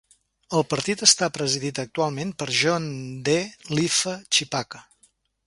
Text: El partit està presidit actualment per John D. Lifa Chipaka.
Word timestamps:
El 0.59 0.63
partit 0.69 1.03
està 1.07 1.29
presidit 1.35 1.81
actualment 1.83 2.33
per 2.41 2.49
John 2.61 2.89
D. 3.29 3.37
Lifa 3.75 4.17
Chipaka. 4.39 4.85